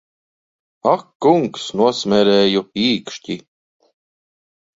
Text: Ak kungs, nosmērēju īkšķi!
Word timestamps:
Ak 0.93 1.03
kungs, 1.25 1.67
nosmērēju 1.81 2.65
īkšķi! 2.87 3.39